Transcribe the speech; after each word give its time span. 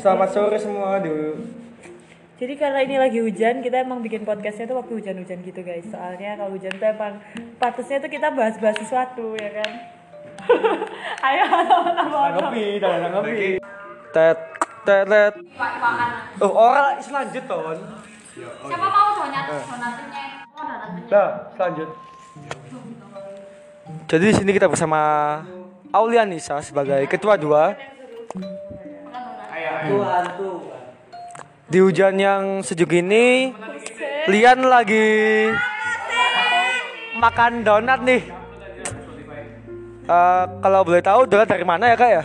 Selamat 0.00 0.28
sore 0.32 0.56
semua 0.56 0.96
dulu. 1.00 1.36
Jadi 2.36 2.54
karena 2.60 2.84
ini 2.84 2.96
lagi 3.00 3.18
hujan, 3.20 3.64
kita 3.64 3.80
emang 3.80 4.04
bikin 4.04 4.28
podcastnya 4.28 4.68
tuh 4.68 4.76
waktu 4.76 4.92
hujan-hujan 5.00 5.40
gitu 5.40 5.60
guys. 5.64 5.88
Soalnya 5.88 6.36
kalau 6.36 6.52
hujan 6.52 6.72
tuh 6.76 6.88
emang 6.88 7.16
patutnya 7.56 7.96
tuh 7.96 8.10
kita 8.12 8.28
bahas-bahas 8.28 8.76
sesuatu 8.76 9.32
ya 9.40 9.50
kan. 9.60 9.72
Ayo 11.26 11.44
dan 12.80 13.08
ngopi. 13.12 13.56
Tet, 14.12 14.38
tet, 14.84 15.04
tet. 15.08 15.34
Oh, 16.44 16.52
orang 16.52 17.00
selanjut 17.00 17.44
ton. 17.48 17.76
Siapa 18.36 18.86
mau 18.92 19.08
donat 19.16 19.44
donatnya? 19.48 20.24
Oh. 20.60 20.76
Nah, 21.08 21.28
selanjut. 21.56 21.88
Jadi 24.06 24.24
di 24.28 24.34
sini 24.36 24.50
kita 24.52 24.68
bersama 24.68 25.00
Aulianisa 25.88 26.60
sebagai 26.60 27.00
ketua 27.08 27.40
dua. 27.40 27.72
Di 31.66 31.78
hujan 31.82 32.14
yang 32.16 32.62
sejuk 32.62 32.94
ini, 32.94 33.50
Lian 34.26 34.66
lagi 34.66 35.46
makan 37.18 37.62
donat 37.62 38.00
nih. 38.02 38.22
Eh, 40.06 40.44
kalau 40.62 40.86
boleh 40.86 41.02
tahu 41.02 41.26
donat 41.26 41.50
dari 41.50 41.66
mana 41.66 41.90
ya 41.90 41.96
kak 41.98 42.10
ya? 42.10 42.24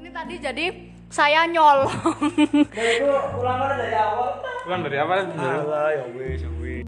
Ini 0.00 0.08
tadi 0.08 0.34
jadi 0.40 0.66
saya 1.12 1.44
nyolong. 1.44 1.92
Bukan 4.66 4.78
dari 4.82 4.98
apa? 4.98 5.14
Alah, 5.36 5.88
ya 5.92 6.04
wis, 6.16 6.40
ya 6.40 6.50
wis. 6.60 6.84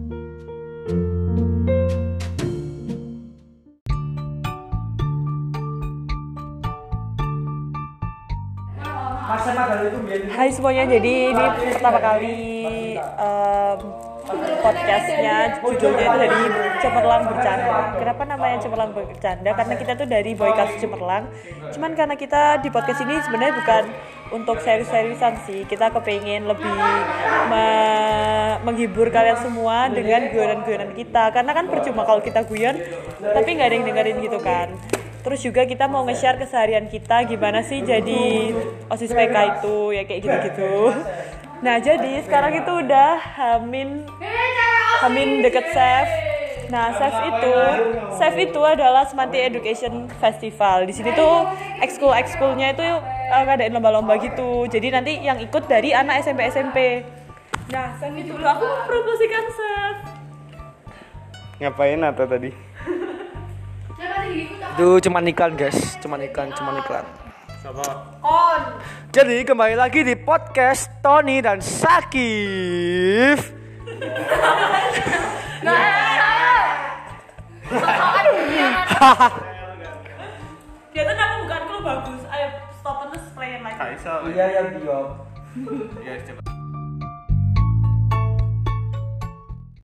Hai 9.29 10.49
semuanya, 10.49 10.89
jadi 10.89 11.29
ini 11.29 11.45
pertama 11.77 12.01
kali 12.01 12.33
em, 12.97 13.77
podcastnya 14.57 15.61
judulnya 15.61 16.01
itu 16.01 16.17
dari 16.17 16.41
Cemerlang 16.81 17.29
Bercanda. 17.29 17.93
Kenapa 17.93 18.25
namanya 18.25 18.57
Cemerlang 18.57 18.89
Bercanda? 18.89 19.53
Karena 19.53 19.73
kita 19.77 19.93
tuh 20.01 20.09
dari 20.09 20.33
Boykas 20.33 20.81
Cemerlang. 20.81 21.29
Cuman 21.69 21.93
karena 21.93 22.17
kita 22.17 22.57
di 22.65 22.73
podcast 22.73 23.05
ini 23.05 23.21
sebenarnya 23.21 23.53
bukan 23.53 23.83
untuk 24.33 24.57
serius-seriusan 24.65 25.45
sih. 25.45 25.61
Kita 25.69 25.93
kepengen 25.93 26.49
lebih 26.49 26.73
me- 27.53 28.57
menghibur 28.65 29.13
kalian 29.13 29.37
semua 29.37 29.93
dengan 29.93 30.25
guyonan-guyonan 30.25 30.97
kita. 30.97 31.29
Karena 31.29 31.53
kan 31.53 31.69
percuma 31.69 32.01
kalau 32.01 32.25
kita 32.25 32.49
guyon, 32.49 32.81
tapi 33.21 33.49
nggak 33.53 33.67
ada 33.69 33.75
yang 33.77 33.85
dengerin 33.93 34.17
gitu 34.25 34.41
kan. 34.41 34.73
Terus 35.29 35.45
juga 35.45 35.61
kita 35.61 35.85
mau 35.85 36.01
nge-share 36.09 36.41
keseharian 36.41 36.89
kita 36.89 37.21
gimana 37.29 37.61
sih 37.61 37.85
jadi 37.85 38.49
OSIS 38.89 39.13
PK 39.13 39.61
itu 39.61 39.93
ya 39.93 40.01
kayak 40.01 40.21
gitu-gitu. 40.25 40.89
Nah, 41.61 41.77
jadi 41.77 42.25
sekarang 42.25 42.57
itu 42.57 42.71
udah 42.81 43.37
Hamin 43.37 44.09
Hamin 45.05 45.45
deket 45.45 45.69
Chef. 45.69 46.09
Nah, 46.73 46.97
Chef 46.97 47.13
itu 47.29 47.53
Chef 48.17 48.33
itu 48.41 48.57
adalah 48.57 49.05
Semanti 49.05 49.37
Education 49.37 50.09
Festival. 50.17 50.89
Di 50.89 50.97
sini 50.97 51.13
tuh 51.13 51.45
ekskul 51.77 52.09
ekskulnya 52.09 52.73
itu 52.73 52.81
eh, 53.29 53.43
ngadain 53.45 53.69
lomba-lomba 53.69 54.17
gitu. 54.17 54.65
Jadi 54.65 54.89
nanti 54.89 55.21
yang 55.21 55.37
ikut 55.37 55.69
dari 55.69 55.93
anak 55.93 56.25
SMP 56.25 56.49
SMP. 56.49 57.05
Nah, 57.69 57.93
Chef 58.01 58.17
itu 58.17 58.33
dulu 58.33 58.49
aku 58.49 58.65
mempromosikan 58.65 59.45
Chef. 59.53 59.95
Ngapain 61.61 62.01
atau 62.01 62.25
tadi? 62.25 62.68
Itu 64.79 65.11
cuman 65.11 65.27
iklan 65.27 65.59
guys, 65.59 65.99
cuman 65.99 66.23
iklan, 66.23 66.55
cuman 66.55 66.79
iklan. 66.79 67.03
On. 68.23 68.61
Jadi 69.11 69.43
kembali 69.43 69.75
lagi 69.75 70.07
di 70.07 70.15
podcast 70.15 70.87
Tony 71.03 71.43
dan 71.43 71.59
Sakif. 71.59 73.51
Dia 80.95 81.03
tuh 81.03 81.15
kamu 81.19 81.35
bukan 81.43 81.59
kok 81.59 81.81
bagus. 81.83 82.23
Ayo 82.31 82.47
stop 82.79 83.11
terus 83.11 83.27
play 83.35 83.59
yang 83.59 83.67
lagi. 83.67 83.99
Iya 84.31 84.45
yang 84.63 84.79
diop. 84.79 85.07
Ya, 86.07 86.23
coba. 86.23 86.48